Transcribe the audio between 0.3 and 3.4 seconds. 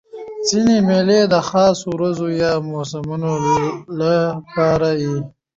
ځیني مېلې د خاصو ورځو یا موسمونو